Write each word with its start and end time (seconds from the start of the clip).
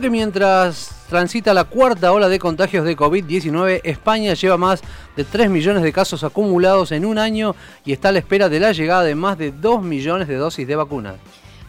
Mientras 0.00 0.92
transita 1.08 1.52
la 1.52 1.64
cuarta 1.64 2.12
ola 2.12 2.28
de 2.28 2.38
contagios 2.38 2.84
de 2.84 2.96
COVID-19, 2.96 3.80
España 3.82 4.32
lleva 4.34 4.56
más 4.56 4.80
de 5.16 5.24
3 5.24 5.50
millones 5.50 5.82
de 5.82 5.92
casos 5.92 6.22
acumulados 6.22 6.92
en 6.92 7.04
un 7.04 7.18
año 7.18 7.56
y 7.84 7.92
está 7.92 8.10
a 8.10 8.12
la 8.12 8.20
espera 8.20 8.48
de 8.48 8.60
la 8.60 8.70
llegada 8.70 9.02
de 9.02 9.16
más 9.16 9.36
de 9.38 9.50
2 9.50 9.82
millones 9.82 10.28
de 10.28 10.36
dosis 10.36 10.68
de 10.68 10.76
vacunas. 10.76 11.16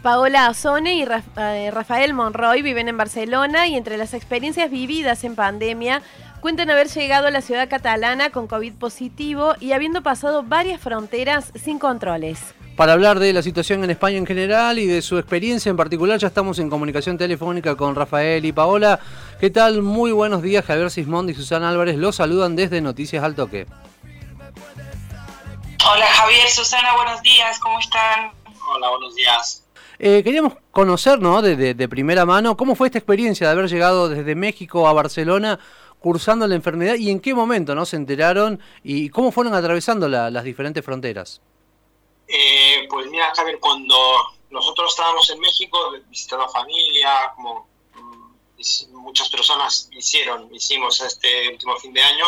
Paola 0.03 0.45
Azone 0.45 0.93
y 0.93 1.07
eh, 1.37 1.71
Rafael 1.71 2.13
Monroy 2.13 2.61
viven 2.61 2.87
en 2.87 2.97
Barcelona 2.97 3.65
y 3.65 3.75
entre 3.75 3.97
las 3.97 4.13
experiencias 4.13 4.69
vividas 4.69 5.23
en 5.23 5.33
pandemia 5.33 6.03
cuentan 6.39 6.69
haber 6.69 6.87
llegado 6.87 7.25
a 7.25 7.31
la 7.31 7.41
ciudad 7.41 7.67
catalana 7.67 8.29
con 8.29 8.45
COVID 8.45 8.73
positivo 8.73 9.55
y 9.59 9.71
habiendo 9.71 10.03
pasado 10.03 10.43
varias 10.43 10.79
fronteras 10.79 11.51
sin 11.55 11.79
controles. 11.79 12.53
Para 12.79 12.93
hablar 12.93 13.19
de 13.19 13.33
la 13.33 13.41
situación 13.41 13.83
en 13.83 13.89
España 13.89 14.15
en 14.15 14.25
general 14.25 14.79
y 14.79 14.87
de 14.87 15.01
su 15.01 15.17
experiencia 15.17 15.69
en 15.69 15.75
particular, 15.75 16.17
ya 16.17 16.27
estamos 16.27 16.59
en 16.59 16.69
comunicación 16.69 17.17
telefónica 17.17 17.75
con 17.75 17.93
Rafael 17.93 18.45
y 18.45 18.53
Paola. 18.53 19.01
¿Qué 19.37 19.49
tal? 19.49 19.81
Muy 19.81 20.13
buenos 20.13 20.41
días, 20.41 20.63
Javier 20.63 20.89
Sismondi 20.89 21.33
y 21.33 21.35
Susana 21.35 21.67
Álvarez 21.67 21.97
los 21.97 22.15
saludan 22.15 22.55
desde 22.55 22.79
Noticias 22.79 23.21
al 23.21 23.35
Toque. 23.35 23.65
Hola 25.91 26.05
Javier, 26.05 26.47
Susana, 26.47 26.95
buenos 26.95 27.21
días, 27.21 27.59
¿cómo 27.59 27.77
están? 27.81 28.31
Hola, 28.73 28.89
buenos 28.91 29.13
días. 29.13 29.65
Eh, 29.99 30.23
queríamos 30.23 30.53
conocer, 30.71 31.19
¿no? 31.19 31.41
De, 31.41 31.73
de, 31.73 31.89
primera 31.89 32.25
mano, 32.25 32.55
¿cómo 32.55 32.75
fue 32.75 32.87
esta 32.87 32.99
experiencia 32.99 33.47
de 33.47 33.51
haber 33.51 33.67
llegado 33.67 34.07
desde 34.07 34.35
México 34.35 34.87
a 34.87 34.93
Barcelona 34.93 35.59
cursando 35.99 36.47
la 36.47 36.55
enfermedad 36.55 36.95
y 36.95 37.09
en 37.09 37.19
qué 37.19 37.33
momento, 37.33 37.75
¿no? 37.75 37.85
Se 37.85 37.97
enteraron 37.97 38.61
y 38.83 39.09
cómo 39.09 39.33
fueron 39.33 39.53
atravesando 39.53 40.07
las 40.07 40.45
diferentes 40.45 40.85
fronteras. 40.85 41.41
Eh, 42.31 42.85
pues 42.87 43.07
mira, 43.07 43.33
Javier, 43.35 43.59
cuando 43.59 43.97
nosotros 44.51 44.91
estábamos 44.91 45.27
en 45.31 45.39
México 45.39 45.91
visitando 46.07 46.45
a 46.45 46.49
familia, 46.49 47.33
como 47.35 47.67
mm, 47.95 48.95
muchas 48.97 49.29
personas 49.29 49.89
hicieron, 49.91 50.53
hicimos 50.53 51.01
este 51.01 51.49
último 51.49 51.75
fin 51.77 51.91
de 51.91 52.03
año, 52.03 52.25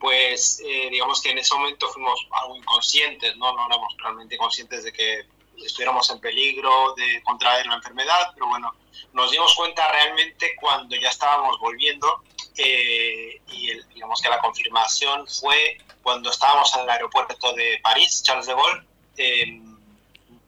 pues 0.00 0.60
eh, 0.66 0.88
digamos 0.90 1.22
que 1.22 1.30
en 1.30 1.38
ese 1.38 1.54
momento 1.54 1.88
fuimos 1.90 2.26
algo 2.32 2.56
inconscientes, 2.56 3.36
¿no? 3.36 3.52
no 3.54 3.66
éramos 3.66 3.94
realmente 3.98 4.36
conscientes 4.36 4.82
de 4.82 4.92
que 4.92 5.26
estuviéramos 5.64 6.10
en 6.10 6.18
peligro 6.18 6.94
de 6.96 7.22
contraer 7.22 7.66
la 7.66 7.76
enfermedad, 7.76 8.32
pero 8.34 8.48
bueno, 8.48 8.74
nos 9.12 9.30
dimos 9.30 9.54
cuenta 9.54 9.90
realmente 9.92 10.56
cuando 10.60 10.96
ya 10.96 11.10
estábamos 11.10 11.58
volviendo 11.60 12.24
eh, 12.56 13.40
y 13.46 13.72
digamos 13.94 14.20
que 14.20 14.28
la 14.28 14.40
confirmación 14.40 15.24
fue 15.28 15.78
cuando 16.02 16.30
estábamos 16.30 16.74
en 16.74 16.80
el 16.80 16.90
aeropuerto 16.90 17.52
de 17.52 17.78
París, 17.80 18.22
Charles 18.24 18.46
de 18.46 18.54
Gaulle, 18.54 18.82
eh, 19.16 19.60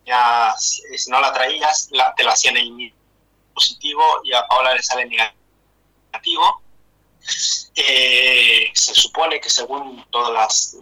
ya 0.07 0.55
si 0.57 1.11
no 1.11 1.21
la 1.21 1.33
traías, 1.33 1.89
la, 1.93 2.15
te 2.15 2.25
la 2.25 2.33
hacían 2.33 2.57
en 2.57 2.93
positivo 3.53 4.03
y 4.25 4.33
a 4.33 4.47
Paola 4.47 4.75
le 4.75 4.83
sale 4.83 5.05
negativo. 5.07 6.63
Eh, 7.75 8.71
se 8.73 8.95
supone 8.95 9.41
que 9.41 9.51
según 9.51 10.05
todas 10.11 10.33
las 10.33 10.77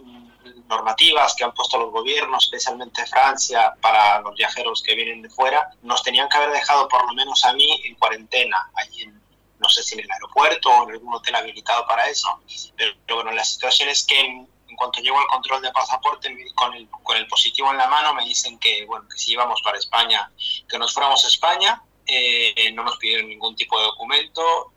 normativas 0.67 1.33
que 1.35 1.43
han 1.43 1.53
puesto 1.53 1.77
los 1.77 1.91
gobiernos, 1.91 2.45
especialmente 2.45 3.05
Francia, 3.07 3.73
para 3.81 4.21
los 4.21 4.35
viajeros 4.35 4.81
que 4.81 4.95
vienen 4.95 5.21
de 5.21 5.29
fuera, 5.29 5.69
nos 5.81 6.03
tenían 6.03 6.29
que 6.29 6.37
haber 6.37 6.51
dejado 6.51 6.87
por 6.87 7.05
lo 7.05 7.13
menos 7.13 7.43
a 7.45 7.53
mí 7.53 7.81
en 7.85 7.95
cuarentena, 7.95 8.69
allí 8.75 9.03
en, 9.03 9.21
no 9.59 9.69
sé 9.69 9.81
si 9.83 9.95
en 9.95 10.01
el 10.01 10.11
aeropuerto 10.11 10.69
o 10.69 10.83
en 10.83 10.91
algún 10.91 11.13
hotel 11.13 11.35
habilitado 11.35 11.85
para 11.87 12.07
eso. 12.09 12.41
Pero, 12.75 12.93
pero 13.05 13.15
bueno, 13.17 13.31
la 13.31 13.43
situación 13.43 13.89
es 13.89 14.05
que 14.05 14.45
cuanto 14.77 15.01
llego 15.01 15.19
al 15.19 15.27
control 15.27 15.61
de 15.61 15.71
pasaporte 15.71 16.33
con 16.55 16.73
el, 16.73 16.87
con 16.89 17.17
el 17.17 17.27
positivo 17.27 17.71
en 17.71 17.77
la 17.77 17.87
mano 17.87 18.13
me 18.13 18.23
dicen 18.23 18.57
que, 18.59 18.85
bueno, 18.85 19.05
que 19.09 19.17
si 19.17 19.33
íbamos 19.33 19.61
para 19.61 19.77
España, 19.77 20.31
que 20.69 20.77
nos 20.77 20.93
fuéramos 20.93 21.25
a 21.25 21.27
España, 21.27 21.81
eh, 22.05 22.71
no 22.71 22.83
nos 22.83 22.97
pidieron 22.97 23.27
ningún 23.27 23.55
tipo 23.55 23.77
de 23.77 23.85
documento 23.85 24.71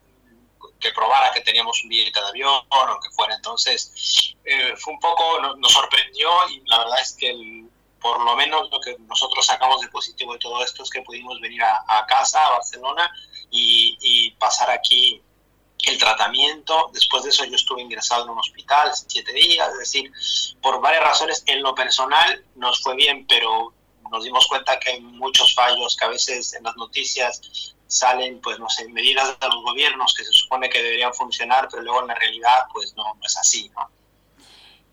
que 0.81 0.91
probara 0.93 1.33
que 1.33 1.43
teníamos 1.43 1.83
un 1.85 1.91
billete 1.91 2.19
de 2.19 2.27
avión 2.27 2.65
o 2.69 3.01
que 3.01 3.11
fuera. 3.11 3.37
Entonces, 3.37 4.35
eh, 4.45 4.75
fue 4.79 4.95
un 4.95 5.01
poco, 5.01 5.39
nos, 5.57 5.73
sorprendió 5.73 6.31
y 6.49 6.63
la 6.67 6.79
verdad 6.79 7.01
es 7.01 7.13
que 7.13 7.67
por 8.01 8.19
lo 8.25 8.35
menos 8.35 8.71
lo 8.71 8.81
que 8.81 8.97
nosotros 9.01 9.45
sacamos 9.45 9.83
de 9.83 9.89
positivo 9.89 10.33
de 10.33 10.39
todo 10.39 10.65
esto 10.65 10.83
es 10.83 10.91
que 10.91 11.03
pudimos 11.03 11.39
venir 11.41 11.63
a, 11.63 12.07
casa, 12.09 12.45
a 12.47 12.51
Barcelona, 12.53 13.13
y 13.53 14.31
pasar 14.39 14.71
aquí 14.71 15.23
el 15.87 15.99
tratamiento. 15.99 16.91
Después 16.93 17.23
de 17.25 17.31
eso 17.31 17.45
yo 17.45 17.57
estuve 17.57 17.83
ingresado 17.83 18.25
en 18.25 18.31
un 18.31 18.39
hospital 18.39 18.91
siete 19.07 19.33
días, 19.33 19.69
es 19.73 19.79
decir, 19.79 20.13
por 20.61 20.81
varias 20.81 21.05
razones 21.05 21.43
en 21.47 21.63
lo 21.63 21.75
personal 21.75 22.45
nos 22.57 22.83
fue 22.83 22.97
bien, 22.97 23.27
pero 23.27 23.73
nos 24.11 24.25
dimos 24.25 24.47
cuenta 24.49 24.79
que 24.79 24.91
hay 24.91 25.01
muchos 25.01 25.55
fallos 25.55 25.97
que 25.97 26.05
a 26.05 26.09
veces 26.09 26.53
en 26.55 26.65
las 26.65 26.77
noticias 26.77 27.75
salen, 27.87 28.41
pues 28.41 28.59
no 28.59 28.69
sé, 28.69 28.89
medidas 28.89 29.39
de 29.39 29.49
los 29.49 29.63
gobiernos 29.63 30.15
que 30.15 30.25
se 30.25 30.33
supone 30.33 30.69
que 30.69 30.83
deberían 30.83 31.15
funcionar, 31.15 31.69
pero 31.71 31.83
luego 31.83 32.03
en 32.03 32.09
la 32.09 32.15
realidad 32.15 32.67
pues 32.73 32.95
no, 32.97 33.05
es 33.25 33.37
así, 33.37 33.69
¿no? 33.71 33.89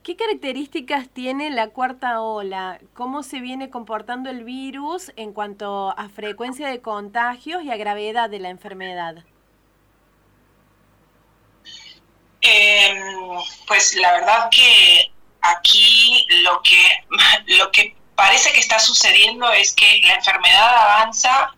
¿Qué 0.03 0.15
características 0.15 1.09
tiene 1.09 1.49
la 1.49 1.69
cuarta 1.69 2.21
ola? 2.21 2.79
¿Cómo 2.93 3.23
se 3.23 3.41
viene 3.41 3.69
comportando 3.69 4.29
el 4.29 4.45
virus 4.45 5.11
en 5.17 5.33
cuanto 5.33 5.93
a 5.97 6.07
frecuencia 6.07 6.69
de 6.69 6.79
contagios 6.79 7.61
y 7.63 7.71
a 7.71 7.75
gravedad 7.75 8.29
de 8.29 8.39
la 8.39 8.49
enfermedad? 8.49 9.25
Em, 12.49 12.97
pues 13.67 13.93
la 13.95 14.13
verdad 14.13 14.49
que 14.49 15.11
aquí 15.41 16.25
lo 16.43 16.61
que, 16.61 17.03
lo 17.57 17.69
que 17.71 17.93
parece 18.15 18.53
que 18.53 18.59
está 18.59 18.79
sucediendo 18.79 19.51
es 19.51 19.73
que 19.73 19.99
la 20.03 20.13
enfermedad 20.13 20.75
avanza, 20.77 21.53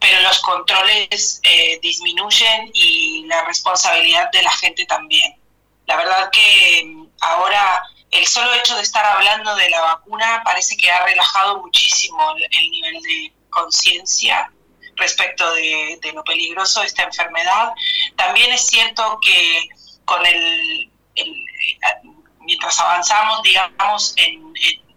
pero 0.00 0.20
los 0.22 0.38
controles 0.40 1.40
eh, 1.42 1.78
disminuyen 1.82 2.70
y 2.72 3.26
la 3.26 3.44
responsabilidad 3.44 4.30
de 4.32 4.42
la 4.42 4.50
gente 4.52 4.86
también. 4.86 5.38
La 5.86 5.96
verdad 5.96 6.30
que 6.30 6.78
em, 6.78 7.06
ahora 7.20 7.82
el 8.10 8.26
solo 8.26 8.54
hecho 8.54 8.76
de 8.76 8.82
estar 8.82 9.04
hablando 9.04 9.54
de 9.56 9.68
la 9.68 9.82
vacuna 9.82 10.40
parece 10.44 10.78
que 10.78 10.90
ha 10.90 11.04
relajado 11.04 11.60
muchísimo 11.60 12.34
el, 12.50 12.70
nivel 12.70 13.02
de 13.02 13.32
conciencia 13.50 14.50
respecto 14.96 15.52
de, 15.52 15.98
de, 16.00 16.12
lo 16.12 16.24
peligroso 16.24 16.80
de 16.80 16.86
esta 16.86 17.02
enfermedad. 17.02 17.72
También 18.16 18.50
es 18.52 18.66
cierto 18.66 19.18
que 19.22 19.68
con 20.10 20.26
el, 20.26 20.90
mientras 22.40 22.80
avanzamos, 22.80 23.42
digamos, 23.42 24.12
en, 24.16 24.52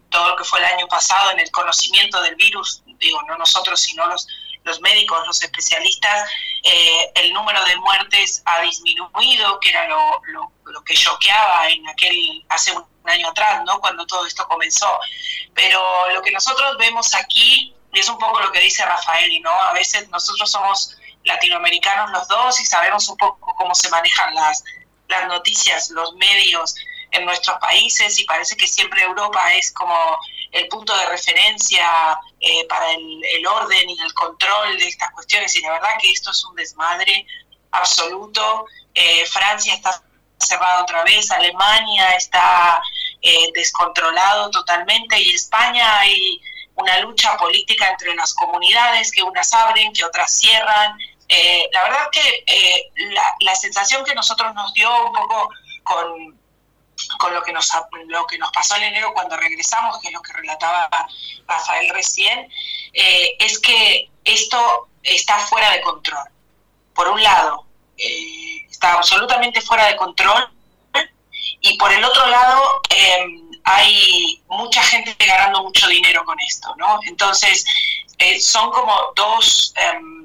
todo 0.10 0.30
lo 0.30 0.36
que 0.36 0.44
fue 0.44 0.60
el 0.60 0.66
año 0.66 0.88
pasado, 0.88 1.32
en 1.32 1.40
el 1.40 1.52
conocimiento 1.52 2.22
del 2.22 2.36
virus, 2.36 2.84
digo, 2.98 3.22
no 3.24 3.38
nosotros, 3.38 3.80
sino 3.80 4.06
los, 4.08 4.28
los 4.64 4.80
médicos, 4.82 5.26
los 5.28 5.42
especialistas, 5.44 6.30
eh, 6.64 7.12
el 7.16 7.34
número 7.34 7.64
de 7.66 7.76
muertes 7.78 8.42
ha 8.46 8.62
disminuido, 8.62 9.60
que 9.60 9.70
era 9.70 9.88
lo, 9.88 10.22
lo, 10.66 10.84
que 10.84 10.96
choqueaba 10.96 11.68
en 11.70 11.88
aquel, 11.88 12.44
hace 12.50 12.72
un 12.72 12.86
año 13.06 13.30
atrás, 13.30 13.64
¿no? 13.66 13.80
Cuando 13.80 14.06
todo 14.06 14.26
esto 14.26 14.48
comenzó. 14.48 15.00
Pero 15.54 16.10
lo 16.12 16.22
que 16.22 16.32
nosotros 16.32 16.78
vemos 16.78 17.14
aquí, 17.16 17.76
y 17.92 18.00
es 18.00 18.10
un 18.10 18.18
poco 18.18 18.40
lo 18.40 18.52
que 18.52 18.62
dice 18.62 18.86
Rafael, 18.86 19.42
¿no? 19.42 19.52
A 19.52 19.74
veces 19.74 20.10
nosotros 20.10 20.50
somos 20.50 20.96
latinoamericanos 21.24 22.12
los 22.12 22.28
dos 22.28 22.60
y 22.60 22.66
sabemos 22.66 23.08
un 23.10 23.18
poco 23.18 23.54
cómo 23.58 23.74
se 23.74 23.90
manejan 23.90 24.36
las, 24.36 24.64
las 25.20 25.28
noticias, 25.28 25.90
los 25.92 26.14
medios 26.16 26.76
en 27.12 27.26
nuestros 27.26 27.58
países 27.60 28.20
y 28.20 28.26
parece 28.26 28.58
que 28.58 28.68
siempre 28.68 29.04
Europa 29.04 29.54
es 29.54 29.72
como 29.72 29.96
el 30.52 30.68
punto 30.68 30.96
de 30.98 31.06
referencia 31.08 32.20
eh, 32.40 32.66
para 32.68 32.92
el, 32.92 33.46
orden 33.46 33.90
y 33.90 34.00
el 34.00 34.14
control 34.14 34.78
de 34.78 34.88
estas 34.88 35.12
cuestiones 35.12 35.56
y 35.56 35.62
la 35.62 35.74
verdad 35.74 35.98
que 36.02 36.12
esto 36.12 36.32
es 36.32 36.44
un 36.46 36.56
desmadre 36.56 37.26
absoluto. 37.72 38.66
Eh, 38.94 39.26
Francia 39.28 39.74
está 39.76 40.02
cerrada 40.38 40.84
otra 40.84 41.04
vez, 41.04 41.30
Alemania 41.32 42.08
está 42.16 42.82
eh, 43.22 43.52
descontrolado 43.54 44.50
totalmente 44.50 45.20
y 45.20 45.34
España 45.34 46.00
hay 46.00 46.42
una 46.76 47.00
lucha 47.00 47.38
política 47.38 47.90
entre 47.90 48.16
las 48.16 48.34
comunidades 48.34 49.12
que 49.12 49.22
unas 49.22 49.54
abren, 49.54 49.94
que 49.94 50.04
otras 50.04 50.32
cierran 50.32 50.98
eh, 51.30 51.70
la 51.72 51.84
verdad 51.84 52.10
que 52.12 52.44
eh, 52.46 52.92
la, 53.40 53.56
sensación 53.56 54.04
que 54.04 54.14
nosotros 54.14 54.54
nos 54.54 54.74
dio 54.74 55.06
un 55.06 55.14
poco 55.14 55.50
con, 55.84 56.40
con 57.18 57.34
lo, 57.34 57.42
que 57.42 57.54
nos, 57.54 57.72
lo 58.08 58.28
que 58.28 58.38
nos 58.38 58.52
pasó 58.52 58.76
en 58.76 58.84
enero 58.84 59.14
cuando 59.14 59.38
regresamos, 59.38 60.00
que 60.00 60.10
es 60.10 60.14
lo 60.14 60.22
que 60.22 60.34
relataba 60.34 60.90
Rafael 61.48 61.90
recién, 61.90 62.52
eh, 62.94 63.36
es 63.40 63.60
que 63.60 64.10
esto 64.24 64.90
está 65.02 65.40
fuera 65.40 65.72
de 65.72 65.82
control. 65.82 66.30
Por 66.94 67.08
un 67.08 67.24
lado, 67.24 67.66
está 67.98 68.94
absolutamente 68.94 69.62
fuera 69.62 69.86
de 69.86 69.96
control 69.96 70.50
y 71.62 71.78
por 71.78 71.92
el 71.92 72.04
otro 72.04 72.28
lado 72.28 72.82
em, 72.90 73.52
hay 73.64 74.42
mucha 74.48 74.84
gente 74.84 75.16
ganando 75.26 75.64
mucho 75.64 75.88
dinero 75.88 76.24
con 76.26 76.40
esto, 76.42 76.76
¿no? 76.76 77.00
Entonces, 77.08 77.66
son 78.40 78.72
como 78.72 78.94
dos 79.16 79.74
em, 79.76 80.23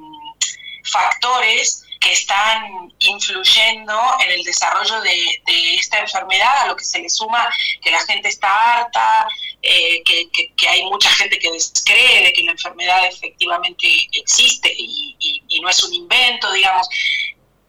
factores 0.90 1.85
que 2.00 2.12
están 2.12 2.93
influyendo 3.00 4.00
en 4.25 4.31
el 4.31 4.44
desarrollo 4.44 5.00
de, 5.00 5.75
esta 5.75 5.99
enfermedad, 5.99 6.62
a 6.62 6.67
lo 6.69 6.76
que 6.76 6.85
se 6.85 7.00
le 7.00 7.11
suma 7.11 7.49
que 7.82 7.90
la 7.90 8.00
gente 8.00 8.29
está 8.29 8.79
harta, 8.79 9.29
eh, 9.62 10.02
que, 10.05 10.69
hay 10.69 10.85
mucha 10.85 11.11
gente 11.11 11.38
que 11.38 11.50
descree 11.50 12.25
de 12.25 12.32
que 12.32 12.43
la 12.44 12.52
enfermedad 12.52 13.06
efectivamente 13.06 13.88
existe 14.12 14.73
y, 14.76 15.17
y 15.49 15.61
no 15.61 15.69
es 15.69 15.82
un 15.82 15.94
invento, 15.94 16.52
digamos. 16.52 16.88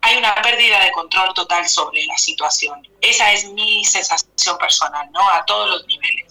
Hay 0.01 0.15
una 0.15 0.33
pérdida 0.35 0.83
de 0.85 0.91
control 0.91 1.33
total 1.33 1.67
sobre 1.67 2.05
la 2.05 2.17
situación. 2.17 2.87
Esa 3.01 3.33
es 3.33 3.45
mi 3.45 3.83
sensación 3.83 4.57
personal, 4.57 5.09
¿no? 5.11 5.27
A 5.29 5.43
todos 5.45 5.69
los 5.69 5.87
niveles. 5.87 6.28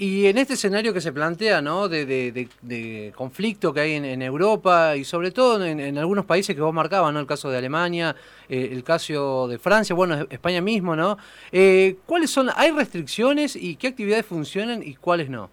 Y 0.00 0.28
en 0.28 0.38
este 0.38 0.54
escenario 0.54 0.94
que 0.94 1.02
se 1.02 1.12
plantea, 1.12 1.60
¿no? 1.60 1.86
De, 1.86 3.12
conflicto 3.14 3.74
que 3.74 3.80
hay 3.80 3.92
en, 3.96 4.22
Europa 4.22 4.96
y 4.96 5.04
sobre 5.04 5.30
todo 5.30 5.62
en, 5.62 5.98
algunos 5.98 6.24
países 6.24 6.56
que 6.56 6.62
vos 6.62 6.72
marcabas, 6.72 7.12
¿no? 7.12 7.20
El 7.20 7.26
caso 7.26 7.50
de 7.50 7.58
Alemania, 7.58 8.16
eh, 8.48 8.70
el 8.72 8.82
caso 8.82 9.46
de 9.46 9.58
Francia, 9.58 9.94
bueno, 9.94 10.26
España 10.30 10.62
mismo, 10.62 10.96
¿no? 10.96 11.18
Eh, 11.52 11.98
¿Cuáles 12.06 12.30
son? 12.30 12.50
¿Hay 12.56 12.70
restricciones 12.70 13.54
y 13.54 13.76
qué 13.76 13.88
actividades 13.88 14.24
funcionan 14.24 14.82
y 14.82 14.94
cuáles 14.94 15.28
no? 15.28 15.50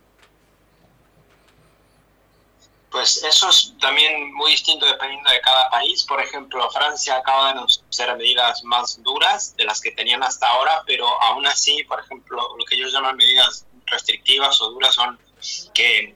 Pues 2.90 3.22
eso 3.22 3.50
es 3.50 3.74
también 3.82 4.34
muy 4.34 4.52
distinto 4.52 4.86
dependiendo 4.86 5.30
de 5.30 5.42
cada 5.42 5.70
país. 5.70 6.06
Por 6.06 6.22
ejemplo, 6.22 6.70
Francia 6.72 7.18
acaba 7.18 7.48
de 7.48 7.52
anunciar 7.60 8.18
medidas 8.18 8.64
más 8.64 9.04
duras 9.04 9.58
de 9.58 9.66
las 9.66 9.82
que 9.82 9.92
tenían 9.92 10.24
hasta 10.24 10.48
ahora, 10.48 10.84
pero 10.88 11.06
aún 11.24 11.46
así, 11.46 11.84
por 11.84 12.00
ejemplo, 12.00 12.42
lo 12.58 12.64
que 12.64 12.76
ellos 12.76 12.94
llaman 12.94 13.18
medidas 13.18 13.67
restrictivas 13.88 14.62
o 14.62 14.72
duras 14.72 14.94
son 14.94 15.20
que 15.74 16.16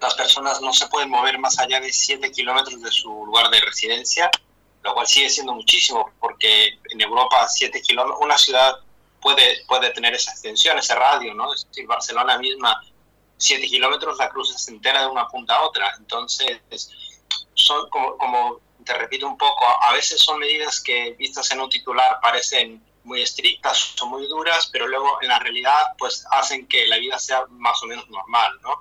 las 0.00 0.14
personas 0.14 0.60
no 0.60 0.72
se 0.72 0.86
pueden 0.88 1.10
mover 1.10 1.38
más 1.38 1.58
allá 1.58 1.80
de 1.80 1.92
7 1.92 2.30
kilómetros 2.32 2.82
de 2.82 2.90
su 2.90 3.24
lugar 3.24 3.50
de 3.50 3.60
residencia, 3.60 4.30
lo 4.82 4.94
cual 4.94 5.06
sigue 5.06 5.30
siendo 5.30 5.54
muchísimo, 5.54 6.10
porque 6.18 6.78
en 6.90 7.00
Europa 7.00 7.48
7 7.48 7.80
kilómetros, 7.82 8.20
una 8.20 8.36
ciudad 8.36 8.74
puede, 9.20 9.64
puede 9.66 9.90
tener 9.90 10.12
esa 10.14 10.32
extensión, 10.32 10.76
ese 10.78 10.94
radio, 10.94 11.32
¿no? 11.34 11.54
Es 11.54 11.66
decir, 11.68 11.86
Barcelona 11.86 12.36
misma, 12.38 12.82
7 13.36 13.64
kilómetros, 13.66 14.18
la 14.18 14.28
cruz 14.28 14.54
es 14.54 14.68
entera 14.68 15.02
de 15.02 15.06
una 15.06 15.28
punta 15.28 15.54
a 15.54 15.62
otra. 15.62 15.94
Entonces, 15.98 16.60
son 17.54 17.88
como, 17.90 18.18
como 18.18 18.60
te 18.84 18.94
repito 18.94 19.26
un 19.26 19.38
poco, 19.38 19.64
a 19.82 19.92
veces 19.92 20.20
son 20.20 20.38
medidas 20.38 20.80
que 20.80 21.12
vistas 21.12 21.50
en 21.52 21.60
un 21.60 21.70
titular 21.70 22.18
parecen 22.20 22.82
muy 23.04 23.22
estrictas 23.22 23.94
o 24.00 24.06
muy 24.06 24.26
duras, 24.26 24.68
pero 24.72 24.86
luego 24.86 25.18
en 25.22 25.28
la 25.28 25.38
realidad 25.38 25.80
pues 25.98 26.24
hacen 26.30 26.66
que 26.66 26.86
la 26.86 26.98
vida 26.98 27.18
sea 27.18 27.44
más 27.50 27.82
o 27.82 27.86
menos 27.86 28.08
normal, 28.08 28.52
¿no? 28.62 28.80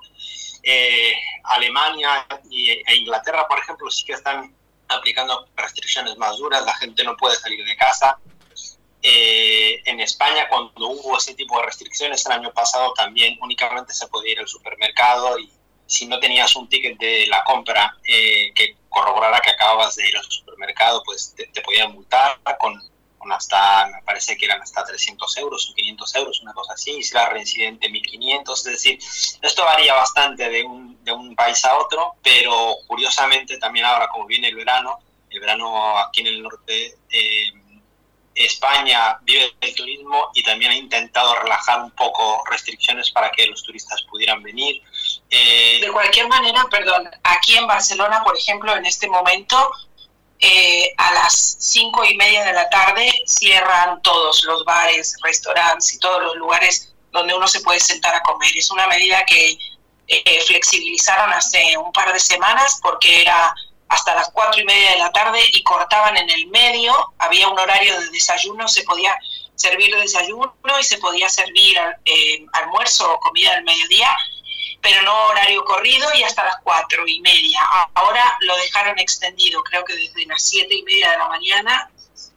Eh, 0.63 1.13
Alemania 1.43 2.27
e 2.51 2.95
Inglaterra, 2.95 3.47
por 3.47 3.59
ejemplo, 3.59 3.89
sí 3.89 4.05
que 4.05 4.13
están 4.13 4.55
aplicando 4.87 5.47
restricciones 5.55 6.17
más 6.17 6.37
duras, 6.37 6.65
la 6.65 6.75
gente 6.75 7.03
no 7.03 7.17
puede 7.17 7.35
salir 7.35 7.65
de 7.65 7.75
casa. 7.75 8.19
Eh, 9.01 9.81
en 9.85 9.99
España, 9.99 10.47
cuando 10.47 10.89
hubo 10.89 11.17
ese 11.17 11.33
tipo 11.33 11.57
de 11.59 11.65
restricciones 11.65 12.23
el 12.25 12.33
año 12.33 12.53
pasado, 12.53 12.93
también 12.93 13.37
únicamente 13.41 13.93
se 13.93 14.07
podía 14.07 14.33
ir 14.33 14.39
al 14.39 14.47
supermercado 14.47 15.39
y 15.39 15.51
si 15.87 16.05
no 16.05 16.19
tenías 16.19 16.55
un 16.55 16.69
ticket 16.69 16.97
de 16.99 17.25
la 17.27 17.43
compra 17.43 17.97
eh, 18.03 18.53
que 18.53 18.77
corroborara 18.87 19.39
que 19.41 19.51
acababas 19.51 19.95
de 19.95 20.07
ir 20.07 20.15
al 20.15 20.23
supermercado, 20.23 21.01
pues 21.03 21.33
te, 21.35 21.47
te 21.47 21.61
podían 21.61 21.93
multar 21.93 22.39
con 22.59 22.79
hasta, 23.29 23.87
me 23.87 24.01
parece 24.03 24.37
que 24.37 24.45
eran 24.45 24.61
hasta 24.61 24.83
300 24.83 25.37
euros 25.37 25.69
o 25.69 25.73
500 25.73 26.15
euros, 26.15 26.41
una 26.41 26.53
cosa 26.53 26.73
así, 26.73 26.91
y 26.91 27.03
si 27.03 27.15
era 27.15 27.29
reincidente 27.29 27.89
1500, 27.89 28.59
es 28.59 28.71
decir, 28.71 28.99
esto 29.41 29.63
varía 29.63 29.93
bastante 29.93 30.49
de 30.49 30.63
un, 30.63 31.03
de 31.03 31.11
un 31.11 31.35
país 31.35 31.63
a 31.65 31.77
otro, 31.77 32.15
pero 32.23 32.77
curiosamente 32.87 33.57
también 33.57 33.85
ahora 33.85 34.07
como 34.07 34.25
viene 34.25 34.49
el 34.49 34.55
verano, 34.55 34.99
el 35.29 35.39
verano 35.39 35.97
aquí 35.99 36.21
en 36.21 36.27
el 36.27 36.41
norte, 36.41 36.97
eh, 37.09 37.51
España 38.33 39.17
vive 39.23 39.53
del 39.59 39.75
turismo 39.75 40.29
y 40.33 40.43
también 40.43 40.71
ha 40.71 40.75
intentado 40.75 41.35
relajar 41.35 41.81
un 41.81 41.91
poco 41.91 42.43
restricciones 42.49 43.11
para 43.11 43.29
que 43.29 43.45
los 43.47 43.63
turistas 43.63 44.01
pudieran 44.03 44.41
venir. 44.41 44.81
Eh, 45.29 45.79
de 45.81 45.91
cualquier 45.91 46.27
manera, 46.27 46.65
perdón, 46.69 47.09
aquí 47.23 47.57
en 47.57 47.67
Barcelona, 47.67 48.23
por 48.23 48.37
ejemplo, 48.37 48.75
en 48.75 48.85
este 48.85 49.07
momento 49.07 49.71
eh, 50.41 50.93
a 50.97 51.13
las 51.13 51.57
cinco 51.59 52.03
y 52.03 52.17
media 52.17 52.43
de 52.43 52.53
la 52.53 52.67
tarde 52.69 53.11
cierran 53.27 54.01
todos 54.01 54.43
los 54.43 54.65
bares, 54.65 55.15
restaurantes 55.23 55.93
y 55.93 55.99
todos 55.99 56.23
los 56.23 56.35
lugares 56.35 56.93
donde 57.11 57.35
uno 57.35 57.47
se 57.47 57.61
puede 57.61 57.79
sentar 57.79 58.15
a 58.15 58.23
comer. 58.23 58.51
Es 58.55 58.71
una 58.71 58.87
medida 58.87 59.23
que 59.25 59.57
eh, 60.07 60.41
flexibilizaron 60.47 61.31
hace 61.31 61.77
un 61.77 61.91
par 61.91 62.11
de 62.11 62.19
semanas 62.19 62.79
porque 62.81 63.21
era 63.21 63.53
hasta 63.87 64.15
las 64.15 64.29
cuatro 64.31 64.59
y 64.59 64.65
media 64.65 64.91
de 64.91 64.97
la 64.97 65.11
tarde 65.11 65.39
y 65.53 65.61
cortaban 65.63 66.17
en 66.17 66.29
el 66.29 66.47
medio, 66.47 66.95
había 67.19 67.47
un 67.47 67.59
horario 67.59 67.99
de 67.99 68.09
desayuno, 68.09 68.67
se 68.67 68.83
podía 68.83 69.15
servir 69.55 69.95
desayuno 69.95 70.53
y 70.79 70.83
se 70.83 70.97
podía 70.97 71.29
servir 71.29 71.77
eh, 72.05 72.45
almuerzo 72.53 73.13
o 73.13 73.19
comida 73.19 73.53
del 73.53 73.63
mediodía 73.63 74.15
pero 74.81 75.01
no 75.03 75.27
horario 75.27 75.63
corrido 75.63 76.09
y 76.15 76.23
hasta 76.23 76.43
las 76.43 76.55
cuatro 76.63 77.07
y 77.07 77.21
media. 77.21 77.59
Ahora 77.93 78.37
lo 78.41 78.55
dejaron 78.57 78.97
extendido, 78.99 79.63
creo 79.63 79.85
que 79.85 79.95
desde 79.95 80.25
las 80.25 80.41
siete 80.41 80.75
y 80.75 80.83
media 80.83 81.11
de 81.11 81.17
la 81.17 81.27
mañana 81.27 81.91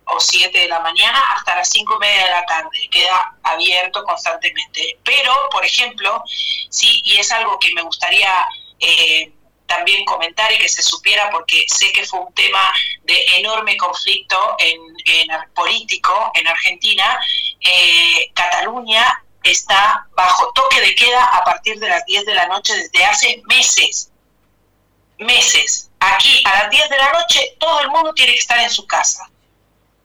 o 0.07 0.21
siete 0.21 0.61
de 0.61 0.69
la 0.69 0.81
mañana 0.81 1.19
hasta 1.35 1.57
las 1.57 1.71
cinco 1.71 1.97
y 1.97 2.01
media 2.01 2.25
de 2.25 2.31
la 2.31 2.47
tarde. 2.47 2.89
Queda 2.91 3.37
abierto 3.43 4.05
constantemente. 4.05 4.99
Pero, 5.03 5.33
por 5.51 5.65
ejemplo, 5.65 6.23
sí, 6.69 7.01
y 7.05 7.17
es 7.17 7.33
algo 7.33 7.59
que 7.59 7.73
me 7.73 7.83
gustaría 7.83 8.47
eh, 8.81 9.33
también 9.67 10.05
comentar 10.05 10.53
y 10.53 10.59
que 10.59 10.69
se 10.69 10.83
supiera 10.83 11.31
porque 11.31 11.65
sé 11.69 11.91
que 11.93 12.05
fue 12.05 12.21
un 12.21 12.35
tema 12.35 12.73
de 13.03 13.25
enorme 13.39 13.77
conflicto 13.77 14.57
en, 14.59 14.81
político 15.55 16.31
en 16.35 16.47
Argentina. 16.47 17.19
Eh, 17.61 18.31
Cataluña 18.35 19.24
está 19.45 20.07
bajo 20.17 20.51
toque 20.55 20.81
de 20.81 20.95
queda 20.95 21.25
a 21.25 21.45
partir 21.45 21.79
de 21.79 21.89
las 21.89 22.05
10 22.07 22.27
de 22.27 22.35
la 22.35 22.47
noche 22.47 22.75
desde 22.75 23.05
hace 23.05 23.43
meses. 23.47 24.11
Meses. 25.19 25.91
Aquí 26.01 26.43
a 26.45 26.63
las 26.63 26.71
10 26.71 26.89
de 26.89 26.99
la 26.99 27.13
noche 27.13 27.57
todo 27.61 27.81
el 27.81 27.89
mundo 27.89 28.13
tiene 28.15 28.33
que 28.33 28.39
estar 28.39 28.59
en 28.59 28.71
su 28.71 28.87
casa. 28.87 29.31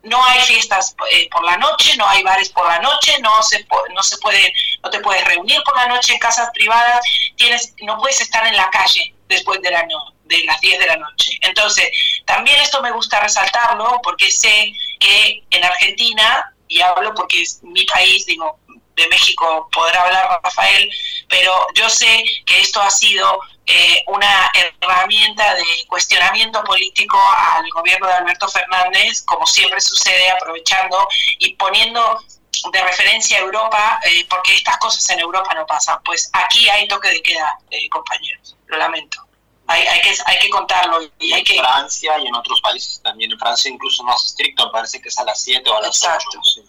No 0.03 0.23
hay 0.23 0.39
fiestas 0.41 0.95
eh, 1.11 1.27
por 1.29 1.43
la 1.43 1.57
noche, 1.57 1.95
no 1.97 2.07
hay 2.07 2.23
bares 2.23 2.49
por 2.49 2.65
la 2.65 2.79
noche, 2.79 3.19
no 3.21 3.41
se 3.43 3.65
no 3.93 4.03
se 4.03 4.17
puede 4.19 4.53
no 4.81 4.89
te 4.89 4.99
puedes 4.99 5.25
reunir 5.25 5.61
por 5.63 5.75
la 5.75 5.87
noche 5.87 6.13
en 6.13 6.19
casas 6.19 6.49
privadas, 6.53 7.01
tienes 7.35 7.73
no 7.81 7.97
puedes 7.97 8.21
estar 8.21 8.45
en 8.47 8.55
la 8.55 8.69
calle 8.69 9.13
después 9.27 9.61
de 9.61 9.71
la 9.71 9.85
de 10.25 10.43
las 10.43 10.61
10 10.61 10.79
de 10.79 10.87
la 10.87 10.97
noche. 10.97 11.37
Entonces, 11.41 11.89
también 12.25 12.59
esto 12.61 12.81
me 12.81 12.91
gusta 12.91 13.19
resaltarlo 13.19 13.99
porque 14.03 14.31
sé 14.31 14.73
que 14.99 15.43
en 15.49 15.63
Argentina 15.63 16.53
y 16.69 16.81
hablo 16.81 17.13
porque 17.15 17.41
es 17.41 17.61
mi 17.63 17.83
país, 17.85 18.25
digo, 18.25 18.59
de 18.99 19.07
México 19.07 19.69
podrá 19.71 20.03
hablar 20.03 20.39
Rafael, 20.43 20.89
pero 21.27 21.53
yo 21.75 21.89
sé 21.89 22.23
que 22.45 22.59
esto 22.61 22.81
ha 22.81 22.91
sido 22.91 23.39
eh, 23.65 24.03
una 24.07 24.51
herramienta 24.53 25.53
de 25.55 25.63
cuestionamiento 25.87 26.63
político 26.63 27.17
al 27.37 27.69
gobierno 27.71 28.07
de 28.07 28.13
Alberto 28.13 28.47
Fernández, 28.47 29.23
como 29.23 29.45
siempre 29.45 29.79
sucede, 29.79 30.29
aprovechando 30.31 31.07
y 31.37 31.55
poniendo 31.55 32.19
de 32.71 32.83
referencia 32.83 33.37
a 33.37 33.41
Europa, 33.41 33.99
eh, 34.03 34.25
porque 34.29 34.55
estas 34.55 34.77
cosas 34.77 35.07
en 35.11 35.19
Europa 35.19 35.53
no 35.53 35.65
pasan. 35.65 36.01
Pues 36.03 36.29
aquí 36.33 36.67
hay 36.69 36.87
toque 36.87 37.09
de 37.09 37.21
queda, 37.21 37.59
eh, 37.69 37.87
compañeros, 37.89 38.57
lo 38.67 38.77
lamento. 38.77 39.23
Hay, 39.67 39.85
hay, 39.85 40.01
que, 40.01 40.15
hay 40.25 40.39
que 40.39 40.49
contarlo. 40.49 40.99
Y 41.19 41.31
hay 41.31 41.43
en 41.47 41.59
Francia 41.59 42.17
y 42.17 42.27
en 42.27 42.35
otros 42.35 42.59
países 42.61 42.99
también. 43.03 43.31
En 43.31 43.37
Francia 43.37 43.69
incluso 43.69 44.03
más 44.03 44.25
estricto, 44.25 44.71
parece 44.71 44.99
que 44.99 45.09
es 45.09 45.17
a 45.19 45.23
las 45.23 45.43
7 45.43 45.69
o 45.69 45.77
a 45.77 45.81
las 45.81 46.03
8. 46.03 46.19
Sí, 46.43 46.63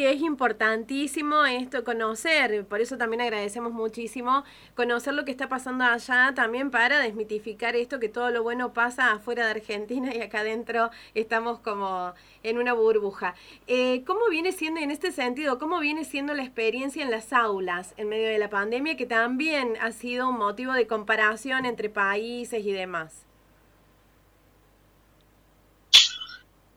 es 0.00 0.22
importantísimo 0.22 1.44
esto, 1.44 1.84
conocer, 1.84 2.64
por 2.64 2.80
eso 2.80 2.96
también 2.96 3.20
agradecemos 3.20 3.72
muchísimo 3.72 4.44
conocer 4.74 5.12
lo 5.12 5.24
que 5.24 5.30
está 5.30 5.48
pasando 5.48 5.84
allá 5.84 6.32
también 6.34 6.70
para 6.70 6.98
desmitificar 7.00 7.76
esto, 7.76 8.00
que 8.00 8.08
todo 8.08 8.30
lo 8.30 8.42
bueno 8.42 8.72
pasa 8.72 9.12
afuera 9.12 9.44
de 9.44 9.50
Argentina 9.50 10.14
y 10.14 10.22
acá 10.22 10.40
adentro 10.40 10.90
estamos 11.14 11.58
como 11.58 12.14
en 12.42 12.58
una 12.58 12.72
burbuja. 12.72 13.34
Eh, 13.66 14.02
¿Cómo 14.06 14.28
viene 14.30 14.52
siendo 14.52 14.80
en 14.80 14.90
este 14.90 15.12
sentido, 15.12 15.58
cómo 15.58 15.80
viene 15.80 16.04
siendo 16.04 16.32
la 16.32 16.42
experiencia 16.42 17.02
en 17.02 17.10
las 17.10 17.32
aulas 17.32 17.92
en 17.96 18.08
medio 18.08 18.28
de 18.28 18.38
la 18.38 18.50
pandemia, 18.50 18.96
que 18.96 19.06
también 19.06 19.76
ha 19.80 19.92
sido 19.92 20.30
un 20.30 20.38
motivo 20.38 20.72
de 20.72 20.86
comparación 20.86 21.66
entre 21.66 21.90
países 21.90 22.64
y 22.64 22.72
demás? 22.72 23.26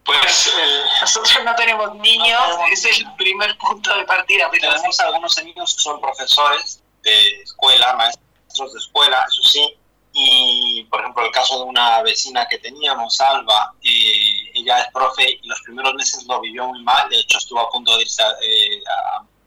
Pues 0.06 0.54
nosotros 1.02 1.44
no 1.44 1.56
tenemos 1.56 1.96
niños, 1.96 2.40
es 2.72 2.86
el 2.86 3.16
primer 3.16 3.58
punto 3.58 3.96
de 3.98 4.06
partida. 4.06 4.48
Pero 4.52 4.72
tenemos 4.72 5.00
algunos 5.00 5.38
amigos 5.40 5.74
que 5.74 5.82
son 5.82 6.00
profesores 6.00 6.84
de 7.02 7.42
escuela, 7.42 7.96
maestros 7.96 8.74
de 8.74 8.80
escuela, 8.80 9.26
eso 9.28 9.42
sí. 9.44 9.78
Y, 10.14 10.84
por 10.90 11.02
ejemplo, 11.02 11.26
el 11.26 11.32
caso 11.32 11.58
de 11.58 11.64
una 11.66 12.02
vecina 12.04 12.48
que 12.48 12.60
teníamos, 12.60 13.20
Alba, 13.20 13.74
eh, 13.82 14.52
ella 14.54 14.80
es 14.82 14.92
profe 14.94 15.40
y 15.42 15.48
los 15.48 15.60
primeros 15.62 15.94
meses 15.96 16.24
lo 16.26 16.40
vivió 16.40 16.68
muy 16.68 16.84
mal. 16.84 17.10
De 17.10 17.20
hecho, 17.20 17.38
estuvo 17.38 17.60
a 17.60 17.70
punto 17.70 17.98
de 17.98 18.04
irse 18.04 18.24
eh, 18.24 18.82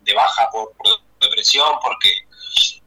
de 0.03 0.15
baja 0.15 0.51
por, 0.51 0.73
por 0.73 1.01
depresión 1.21 1.79
porque 1.83 2.28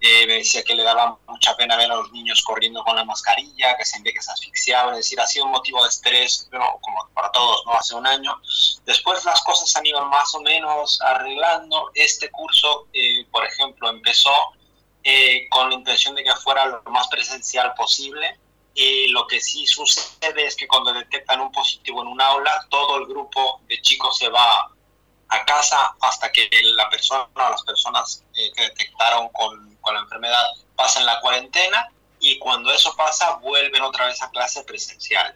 eh, 0.04 0.26
me 0.26 0.34
decía 0.34 0.64
que 0.64 0.74
le 0.74 0.82
daba 0.82 1.20
mucha 1.28 1.56
pena 1.56 1.78
ver 1.78 1.92
a 1.92 1.96
los 1.96 2.12
niños 2.12 2.42
corriendo 2.42 2.84
con 2.84 2.96
la 2.96 3.06
mascarilla, 3.06 3.78
que 3.78 3.86
sentía 3.86 4.14
que 4.14 4.22
se 4.22 4.32
asfixiaban, 4.32 4.94
es 4.96 5.02
decir, 5.02 5.20
ha 5.22 5.28
sido 5.28 5.46
un 5.46 5.52
motivo 5.52 5.84
de 5.84 5.90
estrés, 5.90 6.50
como 6.50 7.08
para 7.14 7.32
todos, 7.32 7.64
¿no? 7.68 7.74
Hace 7.74 7.94
un 7.94 8.08
año. 8.08 8.42
Después 8.84 9.24
las 9.26 9.42
cosas 9.44 9.70
se 9.70 9.78
han 9.78 9.86
ido 9.86 10.04
más 10.06 10.34
o 10.34 10.42
menos 10.42 11.00
arreglando. 11.02 11.92
Este 11.94 12.32
curso, 12.32 12.88
eh, 12.94 13.26
por 13.32 13.46
ejemplo, 13.46 13.90
empezó 13.90 14.34
eh, 15.04 15.48
con 15.50 15.70
la 15.70 15.76
intención 15.76 16.16
de 16.16 16.24
que 16.24 16.36
fuera 16.36 16.66
lo 16.66 16.82
más 16.92 17.08
presencial 17.08 17.74
posible. 17.76 18.40
Lo 19.10 19.28
que 19.28 19.40
sí 19.40 19.68
sucede 19.68 20.48
es 20.48 20.56
que 20.56 20.68
cuando 20.68 20.94
detectan 20.94 21.42
un 21.42 21.52
positivo 21.52 22.02
en 22.02 22.08
un 22.08 22.22
aula, 22.22 22.66
todo 22.70 22.98
el 22.98 23.06
grupo 23.06 23.62
de 23.68 23.80
chicos 23.82 24.18
se 24.18 24.30
va 24.30 24.72
a 25.32 25.46
casa 25.46 25.96
hasta 26.02 26.32
que 26.32 26.50
la 26.76 26.90
persona 26.90 27.28
o 27.34 27.40
las 27.40 27.64
personas 27.64 28.24
eh, 28.36 28.52
que 28.56 28.64
detectaron 28.64 29.30
con, 29.30 29.71
con, 29.82 29.94
la 29.94 30.02
enfermedad 30.02 30.44
pasan 30.76 31.06
la 31.06 31.20
cuarentena 31.20 31.92
y 32.20 32.38
cuando 32.40 32.72
eso 32.72 32.96
pasa 32.96 33.36
vuelven 33.36 33.82
otra 33.82 34.06
vez 34.08 34.22
a 34.22 34.30
clase 34.30 34.64
presencial. 34.64 35.36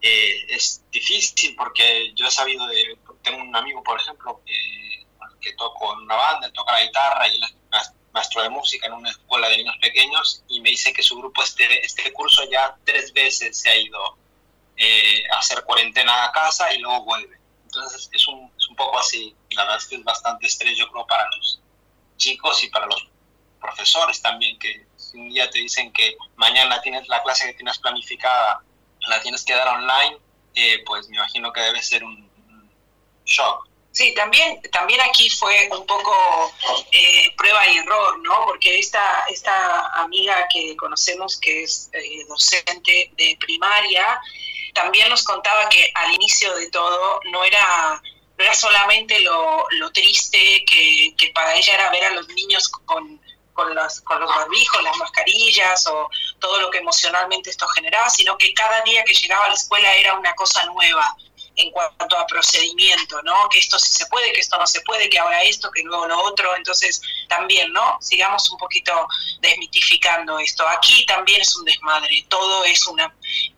Eh, 0.00 0.46
es 0.48 0.82
difícil 0.90 1.54
porque 1.56 2.12
yo 2.14 2.26
he 2.26 2.30
sabido 2.30 2.66
de, 2.66 2.98
tengo 3.22 3.40
un 3.40 3.54
amigo 3.54 3.82
por 3.84 4.00
ejemplo 4.00 4.40
que, 4.44 5.06
que 5.40 5.52
toco 5.54 5.92
en 5.94 6.00
una 6.00 6.16
banda, 6.16 6.52
toca 6.52 6.72
la 6.72 6.84
guitarra 6.84 7.28
y 7.28 7.40
es 7.42 7.54
maestro 8.12 8.42
de 8.42 8.50
música 8.50 8.86
en 8.86 8.92
una 8.92 9.10
escuela 9.10 9.48
de 9.48 9.58
niños 9.58 9.76
pequeños 9.80 10.44
y 10.48 10.60
me 10.60 10.70
dice 10.70 10.92
que 10.92 11.02
su 11.02 11.16
grupo 11.16 11.42
este, 11.42 11.84
este 11.84 12.12
curso 12.12 12.42
ya 12.50 12.76
tres 12.84 13.12
veces 13.12 13.58
se 13.58 13.70
ha 13.70 13.76
ido 13.76 14.16
eh, 14.76 15.22
a 15.32 15.38
hacer 15.38 15.64
cuarentena 15.64 16.24
a 16.24 16.32
casa 16.32 16.72
y 16.74 16.78
luego 16.78 17.04
vuelve. 17.04 17.38
Entonces 17.64 18.10
es 18.12 18.28
un, 18.28 18.52
es 18.56 18.68
un 18.68 18.76
poco 18.76 18.98
así, 18.98 19.34
la 19.50 19.62
verdad 19.62 19.78
es 19.78 19.86
que 19.86 19.96
es 19.96 20.04
bastante 20.04 20.46
estrés 20.46 20.76
yo 20.76 20.90
creo 20.90 21.06
para 21.06 21.28
los 21.36 21.60
chicos 22.16 22.62
y 22.64 22.68
para 22.68 22.86
los 22.86 23.08
profesores 23.62 24.20
también, 24.20 24.58
que 24.58 24.86
si 24.96 25.16
un 25.16 25.30
día 25.30 25.48
te 25.48 25.58
dicen 25.58 25.92
que 25.92 26.16
mañana 26.36 26.82
tienes 26.82 27.08
la 27.08 27.22
clase 27.22 27.46
que 27.46 27.54
tienes 27.54 27.78
planificada, 27.78 28.62
la 29.08 29.20
tienes 29.22 29.44
que 29.44 29.54
dar 29.54 29.68
online, 29.68 30.18
eh, 30.54 30.82
pues 30.84 31.08
me 31.08 31.16
imagino 31.16 31.52
que 31.52 31.60
debe 31.60 31.82
ser 31.82 32.04
un, 32.04 32.30
shock. 33.24 33.68
Sí, 33.92 34.14
también, 34.14 34.60
también 34.72 35.00
aquí 35.02 35.30
fue 35.30 35.68
un 35.70 35.86
poco 35.86 36.52
eh, 36.90 37.32
prueba 37.36 37.66
y 37.68 37.78
error, 37.78 38.18
¿no? 38.20 38.46
Porque 38.46 38.78
esta, 38.78 39.24
esta 39.28 39.86
amiga 40.02 40.48
que 40.52 40.74
conocemos 40.76 41.38
que 41.38 41.62
es 41.62 41.90
eh, 41.92 42.24
docente 42.26 43.12
de 43.16 43.36
primaria, 43.38 44.20
también 44.74 45.08
nos 45.08 45.22
contaba 45.22 45.68
que 45.68 45.90
al 45.94 46.12
inicio 46.14 46.54
de 46.56 46.68
todo 46.70 47.20
no 47.30 47.44
era, 47.44 48.02
no 48.38 48.44
era 48.44 48.54
solamente 48.54 49.20
lo, 49.20 49.66
lo 49.70 49.92
triste 49.92 50.64
que, 50.66 51.14
que 51.16 51.28
para 51.28 51.54
ella 51.54 51.74
era 51.74 51.90
ver 51.90 52.04
a 52.04 52.10
los 52.10 52.26
niños 52.28 52.68
con 52.68 53.20
con, 53.52 53.74
las, 53.74 54.00
con 54.00 54.20
los 54.20 54.28
barbijos, 54.28 54.82
las 54.82 54.96
mascarillas 54.96 55.86
o 55.86 56.08
todo 56.38 56.60
lo 56.60 56.70
que 56.70 56.78
emocionalmente 56.78 57.50
esto 57.50 57.66
generaba, 57.68 58.08
sino 58.10 58.36
que 58.38 58.52
cada 58.54 58.82
día 58.82 59.04
que 59.04 59.14
llegaba 59.14 59.46
a 59.46 59.48
la 59.48 59.54
escuela 59.54 59.94
era 59.94 60.14
una 60.14 60.34
cosa 60.34 60.64
nueva 60.66 61.16
en 61.56 61.70
cuanto 61.70 62.16
a 62.16 62.26
procedimiento, 62.26 63.22
¿no? 63.22 63.48
Que 63.50 63.58
esto 63.58 63.78
sí 63.78 63.92
se 63.92 64.06
puede, 64.06 64.32
que 64.32 64.40
esto 64.40 64.56
no 64.58 64.66
se 64.66 64.80
puede, 64.82 65.10
que 65.10 65.18
ahora 65.18 65.42
esto, 65.42 65.70
que 65.70 65.82
luego 65.82 66.06
lo 66.06 66.18
otro. 66.22 66.56
Entonces, 66.56 67.02
también, 67.28 67.72
¿no? 67.72 67.98
Sigamos 68.00 68.48
un 68.50 68.58
poquito 68.58 69.06
desmitificando 69.40 70.38
esto. 70.38 70.66
Aquí 70.68 71.04
también 71.06 71.40
es 71.40 71.54
un 71.56 71.64
desmadre, 71.64 72.24
todo 72.28 72.64
es 72.64 72.86
una 72.86 73.14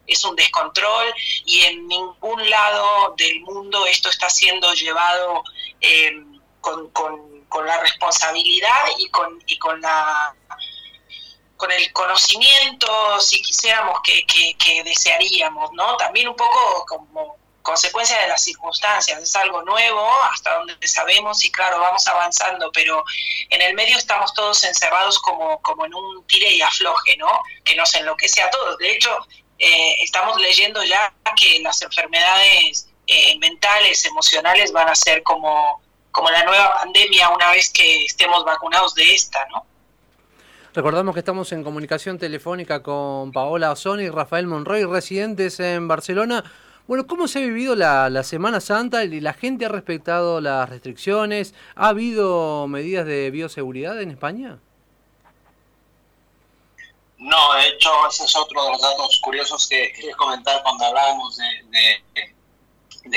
es 0.07 0.23
un 0.25 0.37
descontrol 0.37 1.15
y 1.47 1.63
en 1.63 1.89
ningún 1.89 2.51
lado 2.51 3.15
del 3.17 3.41
mundo 3.41 3.87
esto 3.87 4.11
está 4.11 4.29
siendo 4.29 4.75
llevado 4.75 5.43
eh, 5.81 6.13
con 6.61 6.91
con 6.91 7.34
la 7.63 7.81
responsabilidad 7.81 8.85
y 8.99 9.09
con, 9.11 9.43
y 9.47 9.59
con 9.59 9.81
la 9.81 10.35
con 11.57 11.71
el 11.71 11.93
conocimiento, 11.93 13.21
si 13.21 13.41
quisiéramos, 13.41 14.01
que, 14.03 14.27
que, 14.27 14.83
desearíamos, 14.83 15.71
¿no? 15.73 15.97
También 15.97 16.29
un 16.29 16.37
poco 16.37 16.85
como 16.87 17.37
consecuencia 17.63 18.19
de 18.21 18.29
las 18.29 18.43
circunstancias, 18.43 19.19
es 19.23 19.37
algo 19.37 19.63
nuevo, 19.63 20.07
hasta 20.31 20.59
donde 20.59 20.77
sabemos 20.87 21.43
y 21.45 21.51
claro, 21.51 21.81
vamos 21.81 22.07
avanzando, 22.07 22.71
pero 22.73 23.03
en 23.49 23.63
el 23.63 23.75
medio 23.75 23.97
estamos 23.97 24.35
todos 24.35 24.65
encerrados 24.65 25.19
como, 25.21 25.63
como 25.63 25.87
en 25.87 25.95
un 25.95 26.27
tire 26.27 26.51
y 26.51 26.61
afloje, 26.61 27.17
¿no? 27.17 27.41
Que 27.65 27.75
nos 27.77 27.95
enloquece 27.95 28.43
a 28.43 28.51
todos. 28.51 28.77
De 28.79 28.93
hecho, 28.93 29.17
eh, 29.59 29.97
estamos 30.03 30.39
leyendo 30.39 30.83
ya 30.83 31.15
que 31.37 31.61
las 31.61 31.81
enfermedades 31.81 32.91
eh, 33.07 33.39
mentales, 33.39 34.05
emocionales 34.05 34.73
van 34.73 34.89
a 34.89 34.95
ser 34.95 35.23
como 35.23 35.84
como 36.15 36.31
la 36.31 36.45
nueva 36.45 36.73
pandemia 36.75 37.29
una 37.29 37.51
vez 37.51 37.71
que 37.73 38.05
estemos 38.05 38.45
vacunados 38.45 38.95
de 38.95 39.03
esta, 39.13 39.45
¿no? 39.51 39.67
Recordamos 40.73 41.13
que 41.13 41.19
estamos 41.19 41.53
en 41.53 41.65
comunicación 41.65 42.19
telefónica 42.19 42.83
con 42.83 43.33
Paola 43.33 43.73
Ozoni 43.73 44.05
y 44.05 44.11
Rafael 44.11 44.47
Monroy, 44.47 44.85
residentes 44.85 45.59
en 45.61 45.87
Barcelona. 45.89 46.45
Bueno, 46.87 47.07
¿cómo 47.07 47.27
se 47.27 47.41
ha 47.41 47.43
vivido 47.43 47.75
la, 47.75 48.11
la, 48.11 48.23
Semana 48.23 48.61
Santa 48.61 49.05
y 49.05 49.21
la 49.21 49.35
gente 49.35 49.67
ha 49.67 49.69
respetado 49.69 50.41
las 50.41 50.69
restricciones? 50.69 51.55
¿Ha 51.75 51.89
habido 51.89 52.67
medidas 52.69 53.07
de 53.07 53.31
bioseguridad 53.31 54.01
en 54.01 54.11
España? 54.11 54.59
No, 57.19 57.55
de 57.55 57.69
hecho, 57.69 57.91
ese 58.09 58.25
es 58.25 58.37
otro 58.37 58.65
de 58.65 58.71
los 58.73 58.83
datos 58.83 59.21
curiosos 59.21 59.67
que 59.69 59.93
quería 59.93 60.15
comentar 60.17 60.63
cuando 60.63 60.85
hablábamos 60.85 61.37
de 61.37 62.05
de 62.15 62.24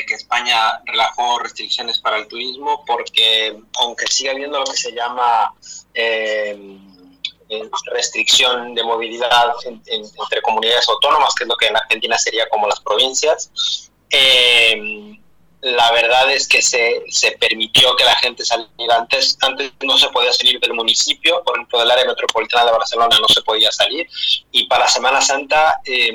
que 0.05 0.15
España 0.15 0.81
relajó 0.85 1.39
restricciones 1.39 1.99
para 1.99 2.17
el 2.17 2.27
turismo 2.27 2.83
porque 2.85 3.57
aunque 3.79 4.07
sigue 4.07 4.31
habiendo 4.31 4.59
lo 4.59 4.65
que 4.65 4.77
se 4.77 4.91
llama 4.91 5.53
eh, 5.93 6.77
restricción 7.93 8.75
de 8.75 8.83
movilidad 8.83 9.53
entre 9.65 10.41
comunidades 10.41 10.87
autónomas, 10.89 11.33
que 11.35 11.43
es 11.43 11.49
lo 11.49 11.55
que 11.57 11.67
en 11.67 11.77
Argentina 11.77 12.17
sería 12.17 12.47
como 12.49 12.67
las 12.67 12.79
provincias, 12.81 13.51
eh, 14.09 15.17
la 15.61 15.91
verdad 15.91 16.31
es 16.31 16.47
que 16.47 16.61
se, 16.61 17.03
se, 17.09 17.31
permitió 17.31 17.95
que 17.95 18.05
la 18.05 18.15
gente 18.15 18.45
saliera 18.45 18.97
antes. 18.97 19.37
Antes 19.41 19.71
no 19.81 19.97
se 19.97 20.07
podía 20.09 20.31
salir 20.31 20.59
del 20.59 20.73
municipio, 20.73 21.43
por 21.43 21.55
ejemplo, 21.55 21.79
del 21.79 21.91
área 21.91 22.05
metropolitana 22.05 22.65
de 22.65 22.71
Barcelona 22.71 23.17
no 23.19 23.27
se 23.27 23.41
podía 23.41 23.71
salir. 23.71 24.07
Y 24.51 24.67
para 24.67 24.87
Semana 24.87 25.19
Santa 25.19 25.81
eh, 25.83 26.11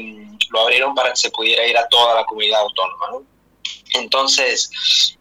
lo 0.51 0.61
abrieron 0.61 0.95
para 0.95 1.11
que 1.11 1.17
se 1.17 1.31
pudiera 1.31 1.67
ir 1.67 1.77
a 1.77 1.89
toda 1.89 2.15
la 2.15 2.25
comunidad 2.25 2.61
autónoma. 2.61 3.07
¿no? 3.11 3.32
Entonces, 3.95 4.71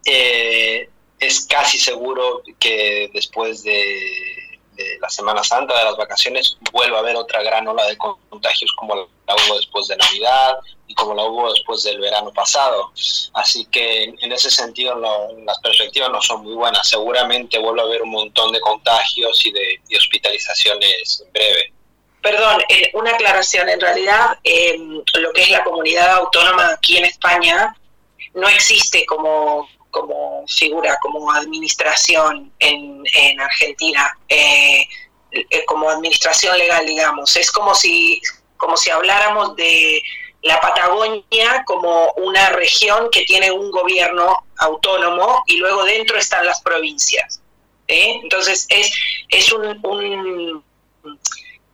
eh, 0.04 0.88
es 1.18 1.46
casi 1.46 1.78
seguro 1.78 2.42
que 2.58 3.10
después 3.14 3.62
de, 3.62 4.42
la 5.00 5.08
Semana 5.10 5.44
Santa, 5.44 5.78
de 5.78 5.84
las 5.84 5.96
vacaciones, 5.96 6.56
vuelva 6.72 6.98
a 6.98 7.00
haber 7.00 7.16
otra 7.16 7.42
gran 7.42 7.66
ola 7.68 7.84
de 7.86 7.96
contagios 7.96 8.72
como 8.76 8.96
la 8.96 9.34
hubo 9.34 9.56
después 9.56 9.86
de 9.86 9.96
Navidad 9.96 10.56
y 10.88 10.94
como 10.94 11.14
la 11.14 11.22
hubo 11.24 11.52
después 11.52 11.84
del 11.84 12.00
verano 12.00 12.32
pasado. 12.32 12.90
Así 13.34 13.64
que 13.66 14.04
en 14.04 14.32
ese 14.32 14.50
sentido 14.50 14.96
las 14.96 15.58
perspectivas 15.60 16.10
no 16.10 16.20
son 16.20 16.42
muy 16.42 16.54
buenas. 16.54 16.88
Seguramente 16.88 17.58
vuelva 17.58 17.82
a 17.82 17.86
haber 17.86 18.02
un 18.02 18.10
montón 18.10 18.52
de 18.52 18.60
contagios 18.60 19.46
y 19.46 19.52
de, 19.52 19.96
hospitalizaciones 19.96 21.22
en 21.24 21.32
breve. 21.32 21.72
Perdón, 22.22 22.62
eh, 22.68 22.90
una 22.94 23.10
aclaración. 23.10 23.68
En 23.68 23.80
realidad, 23.80 24.38
eh, 24.44 24.76
lo 24.78 25.32
que 25.32 25.42
es 25.42 25.50
la 25.50 25.64
comunidad 25.64 26.16
autónoma 26.16 26.70
aquí 26.72 26.98
en 26.98 27.04
España 27.04 27.76
no 28.34 28.48
existe 28.48 29.04
como, 29.06 29.68
como 29.90 30.44
figura, 30.48 30.98
como 31.02 31.30
administración 31.32 32.52
en, 32.58 33.02
en 33.14 33.40
Argentina, 33.40 34.16
eh, 34.28 34.86
eh, 35.30 35.64
como 35.66 35.88
administración 35.88 36.56
legal, 36.58 36.86
digamos. 36.86 37.36
Es 37.36 37.50
como 37.50 37.74
si, 37.74 38.20
como 38.56 38.76
si 38.76 38.90
habláramos 38.90 39.56
de 39.56 40.02
la 40.42 40.60
Patagonia 40.60 41.62
como 41.66 42.12
una 42.16 42.50
región 42.50 43.08
que 43.10 43.24
tiene 43.24 43.50
un 43.52 43.70
gobierno 43.70 44.44
autónomo 44.58 45.42
y 45.46 45.56
luego 45.56 45.84
dentro 45.84 46.18
están 46.18 46.44
las 46.46 46.60
provincias. 46.62 47.40
¿eh? 47.88 48.18
Entonces 48.22 48.66
es, 48.68 48.92
es 49.28 49.52
un, 49.52 49.78
un 49.84 50.64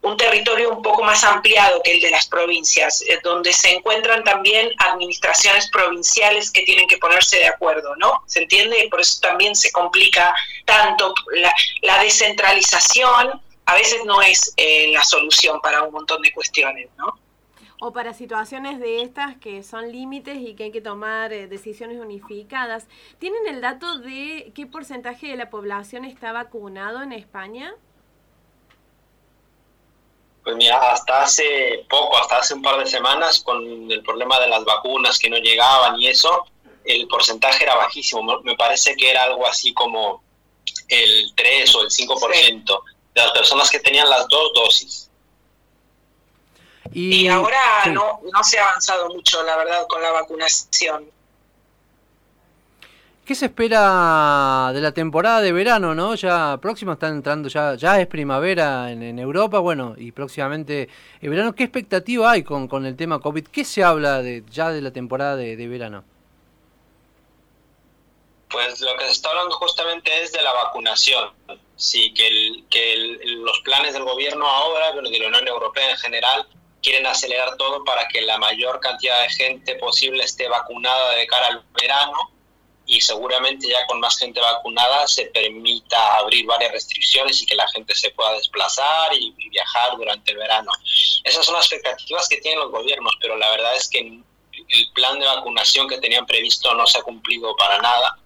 un 0.01 0.15
territorio 0.15 0.73
un 0.73 0.81
poco 0.81 1.03
más 1.03 1.23
ampliado 1.23 1.81
que 1.83 1.91
el 1.91 2.01
de 2.01 2.11
las 2.11 2.27
provincias, 2.27 3.01
eh, 3.01 3.19
donde 3.23 3.51
se 3.51 3.73
encuentran 3.73 4.23
también 4.23 4.71
administraciones 4.77 5.69
provinciales 5.69 6.51
que 6.51 6.61
tienen 6.61 6.87
que 6.87 6.97
ponerse 6.97 7.37
de 7.37 7.47
acuerdo, 7.47 7.95
¿no? 7.97 8.23
¿Se 8.25 8.43
entiende? 8.43 8.87
Por 8.89 9.01
eso 9.01 9.19
también 9.21 9.55
se 9.55 9.71
complica 9.71 10.33
tanto 10.65 11.13
la, 11.81 12.01
descentralización, 12.01 13.41
a 13.65 13.73
veces 13.75 14.05
no 14.05 14.21
es 14.21 14.53
eh, 14.55 14.91
la 14.93 15.03
solución 15.03 15.59
para 15.61 15.83
un 15.83 15.91
montón 15.91 16.21
de 16.21 16.31
cuestiones, 16.31 16.89
¿no? 16.97 17.19
O 17.81 17.93
para 17.93 18.13
situaciones 18.13 18.79
de 18.79 19.01
estas 19.01 19.37
que 19.37 19.63
son 19.63 19.91
límites 19.91 20.37
y 20.37 20.53
que 20.53 20.65
hay 20.65 20.71
que 20.71 20.81
tomar 20.81 21.31
eh, 21.31 21.47
decisiones 21.47 21.99
unificadas. 21.99 22.87
¿Tienen 23.19 23.47
el 23.47 23.61
dato 23.61 23.99
de 23.99 24.51
qué 24.53 24.65
porcentaje 24.65 25.27
de 25.27 25.37
la 25.37 25.49
población 25.49 26.03
está 26.03 26.33
vacunado 26.33 27.01
en 27.03 27.13
España? 27.13 27.73
Pues 30.49 30.57
mira, 30.57 30.77
hasta 30.93 31.21
hace 31.21 31.85
poco, 31.87 32.17
hasta 32.17 32.37
hace 32.37 32.55
un 32.55 32.63
par 32.63 32.79
de 32.79 32.87
semanas, 32.87 33.39
con 33.39 33.63
el 33.91 34.01
problema 34.01 34.39
de 34.39 34.47
las 34.47 34.65
vacunas 34.65 35.19
que 35.19 35.29
no 35.29 35.37
llegaban 35.37 35.95
y 36.01 36.07
eso, 36.07 36.43
el 36.85 37.07
porcentaje 37.07 37.65
era 37.65 37.75
bajísimo. 37.75 38.41
Me 38.41 38.55
parece 38.55 38.95
que 38.95 39.11
era 39.11 39.25
algo 39.25 39.45
así 39.45 39.75
como 39.75 40.23
el 40.87 41.31
3 41.35 41.75
o 41.75 41.81
el 41.83 41.89
5% 41.91 42.83
de 43.13 43.21
las 43.21 43.31
personas 43.31 43.69
que 43.69 43.79
tenían 43.79 44.09
las 44.09 44.27
dos 44.27 44.51
dosis. 44.55 45.11
Y, 46.93 47.27
ahora 47.27 47.85
no, 47.85 48.19
no 48.23 48.43
se 48.43 48.57
ha 48.57 48.69
avanzado 48.69 49.07
mucho, 49.09 49.43
la 49.43 49.55
verdad, 49.55 49.85
con 49.87 50.01
la 50.01 50.09
vacunación. 50.09 51.11
¿Qué 53.29 53.35
se 53.35 53.45
espera 53.45 54.71
de 54.73 54.81
la 54.81 54.91
temporada 54.91 55.39
de 55.39 55.51
verano, 55.51 55.93
no? 55.93 56.15
Ya 56.15 56.57
próxima 56.59 56.93
están 56.93 57.13
entrando, 57.13 57.47
ya, 57.47 57.75
ya 57.75 58.01
es 58.01 58.07
primavera 58.07 58.91
en, 58.91 59.19
Europa, 59.19 59.59
bueno, 59.59 59.93
y 59.95 60.11
próximamente 60.11 60.89
el 61.21 61.29
verano. 61.29 61.53
¿Qué 61.53 61.65
expectativa 61.65 62.31
hay 62.31 62.41
con, 62.41 62.67
con 62.67 62.87
el 62.87 62.97
tema 62.97 63.19
COVID? 63.19 63.45
¿Qué 63.49 63.63
se 63.65 63.83
habla 63.83 64.23
de, 64.23 64.43
ya 64.49 64.71
de 64.71 64.81
la 64.81 64.89
temporada 64.89 65.35
de, 65.35 65.67
verano? 65.67 66.03
Pues 68.49 68.81
lo 68.81 68.97
que 68.97 69.05
se 69.05 69.11
está 69.11 69.29
hablando 69.29 69.53
justamente 69.57 70.23
es 70.23 70.31
de 70.31 70.41
la 70.41 70.51
vacunación. 70.51 71.29
Sí, 71.75 72.11
que, 72.15 72.27
el, 72.29 72.65
que 72.67 73.19
los 73.25 73.59
planes 73.59 73.93
del 73.93 74.05
gobierno 74.05 74.47
ahora, 74.47 74.93
bueno, 74.93 75.07
de 75.07 75.19
la 75.19 75.27
Unión 75.27 75.47
Europea 75.47 75.91
en 75.91 75.97
general, 75.97 76.47
quieren 76.81 77.05
acelerar 77.05 77.57
todo 77.57 77.83
para 77.83 78.07
que 78.07 78.23
la 78.23 78.39
mayor 78.39 78.79
cantidad 78.79 79.21
de 79.21 79.29
gente 79.29 79.75
posible 79.75 80.23
esté 80.23 80.47
vacunada 80.47 81.11
de 81.13 81.27
cara 81.27 81.45
al 81.49 81.63
verano 81.79 82.38
y 82.89 82.99
seguramente 83.01 83.69
ya 83.69 83.85
con 83.85 83.99
más 83.99 84.17
gente 84.17 84.41
vacunada 84.41 85.07
se 85.07 85.27
permita 85.27 86.15
abrir 86.15 86.47
varias 86.47 86.71
restricciones 86.71 87.39
y 87.39 87.45
que 87.45 87.53
la 87.53 87.67
gente 87.67 87.93
se 87.93 88.09
pueda 88.09 88.33
desplazar 88.33 89.13
y, 89.13 89.31
viajar 89.49 89.95
durante 89.95 90.31
el 90.31 90.37
verano. 90.37 90.71
Esas 91.23 91.45
son 91.45 91.55
las 91.55 91.65
expectativas 91.65 92.27
que 92.27 92.37
tienen 92.37 92.59
los 92.59 92.71
gobiernos, 92.71 93.13
pero 93.21 93.37
la 93.37 93.49
verdad 93.51 93.75
es 93.75 93.87
que 93.89 93.99
el 93.99 94.91
plan 94.93 95.19
de 95.19 95.25
vacunación 95.25 95.87
que 95.87 95.99
tenían 95.99 96.25
previsto 96.25 96.73
no 96.73 96.87
se 96.87 96.97
ha 96.97 97.03
cumplido 97.03 97.55
para 97.55 97.77
nada 97.79 98.17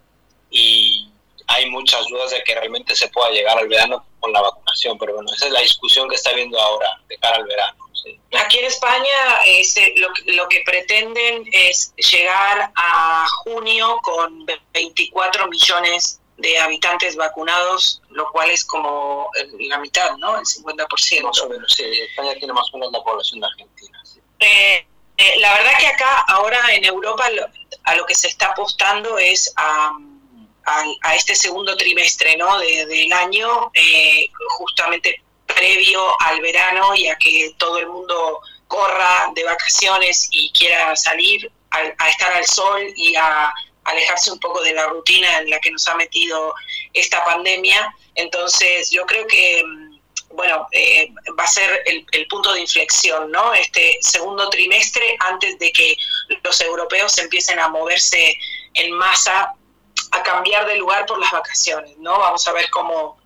y 0.49 1.09
hay 1.47 1.69
muchas 1.69 2.07
dudas 2.07 2.31
de 2.31 2.41
que 2.43 2.55
realmente 2.55 2.95
se 2.95 3.09
pueda 3.09 3.31
llegar 3.31 3.57
al 3.57 3.67
verano 3.67 4.05
con 4.21 4.31
la 4.31 4.41
vacunación, 4.41 4.97
pero 4.97 5.15
bueno, 5.15 5.29
esa 5.33 5.47
es 5.47 5.51
la 5.51 5.59
discusión 5.59 6.07
que 6.07 6.15
está 6.15 6.29
habiendo 6.29 6.57
ahora 6.59 7.01
de 7.09 7.17
cara 7.17 7.35
al 7.35 7.45
verano. 7.45 7.82
Aquí 8.39 8.59
en 8.59 8.65
España 8.65 9.39
este, 9.45 9.93
lo, 9.97 10.47
que 10.49 10.61
pretenden 10.65 11.47
es 11.51 11.93
llegar 11.95 12.71
a 12.75 13.25
junio 13.43 13.99
con 14.03 14.45
24 14.73 15.47
millones 15.47 16.19
de 16.37 16.57
habitantes 16.59 17.15
vacunados, 17.15 18.01
lo 18.09 18.29
cual 18.31 18.49
es 18.49 18.65
como 18.65 19.29
la 19.59 19.77
mitad, 19.77 20.17
¿no? 20.17 20.37
El 20.37 20.45
50%. 20.45 21.23
Más 21.23 21.41
o 21.41 21.49
menos, 21.49 21.73
sí. 21.73 21.83
España 21.83 22.33
tiene 22.35 22.53
más 22.53 22.67
o 22.73 22.77
menos 22.77 22.91
la 22.91 23.03
población 23.03 23.39
de 23.39 23.47
Argentina. 23.47 24.03
Eh, 24.39 24.85
eh, 25.17 25.39
la 25.39 25.53
verdad 25.53 25.71
que 25.79 25.87
acá, 25.87 26.25
ahora 26.27 26.73
en 26.73 26.83
Europa, 26.83 27.27
a 27.83 27.95
lo 27.95 28.05
que 28.05 28.15
se 28.15 28.27
está 28.27 28.47
apostando 28.47 29.17
es 29.17 29.53
a, 29.55 29.91
este 31.15 31.35
segundo 31.35 31.75
trimestre 31.77 32.35
¿no? 32.37 32.57
del 32.59 33.13
año, 33.13 33.69
eh, 33.73 34.29
justamente 34.57 35.22
previo 35.63 36.01
al 36.19 36.41
verano 36.41 36.93
y 36.93 37.07
a 37.07 37.15
que 37.15 37.55
todo 37.57 37.77
el 37.77 37.87
mundo 37.87 38.41
corra 38.67 39.31
de 39.33 39.45
vacaciones 39.45 40.27
y 40.31 40.51
quiera 40.51 40.93
salir 40.97 41.49
a, 41.71 42.09
estar 42.09 42.33
al 42.35 42.45
sol 42.45 42.81
y 42.97 43.15
a 43.15 43.53
alejarse 43.85 44.31
un 44.31 44.39
poco 44.39 44.61
de 44.61 44.73
la 44.73 44.87
rutina 44.87 45.39
en 45.39 45.49
la 45.49 45.59
que 45.59 45.71
nos 45.71 45.87
ha 45.87 45.95
metido 45.95 46.53
esta 46.91 47.23
pandemia. 47.23 47.95
Entonces 48.15 48.91
yo 48.91 49.05
creo 49.05 49.25
que 49.25 49.63
mm, 49.65 50.35
bueno, 50.35 50.67
eh, 50.71 51.09
va 51.39 51.45
a 51.45 51.47
ser 51.47 51.81
el, 51.85 52.05
el, 52.11 52.27
punto 52.27 52.51
de 52.51 52.59
inflexión, 52.59 53.31
¿no? 53.31 53.53
Este 53.53 53.99
segundo 54.01 54.49
trimestre 54.49 55.15
antes 55.19 55.57
de 55.59 55.71
que 55.71 55.95
los 56.43 56.59
europeos 56.59 57.17
empiecen 57.19 57.59
a 57.59 57.69
moverse 57.69 58.37
en 58.73 58.91
masa, 58.91 59.53
a 60.11 60.23
cambiar 60.23 60.65
de 60.65 60.75
lugar 60.75 61.05
por 61.05 61.19
las 61.19 61.31
vacaciones, 61.31 61.97
¿no? 61.99 62.17
Vamos 62.19 62.45
a 62.47 62.51
ver 62.51 62.69
cómo, 62.71 63.22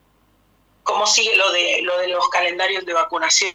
cómo 0.87 1.05
sigue 1.05 1.35
lo 1.35 1.51
de, 1.51 1.81
lo 1.83 1.97
de 1.99 2.07
los 2.07 2.27
calendarios 2.29 2.85
de 2.85 2.93
vacunación. 2.93 3.53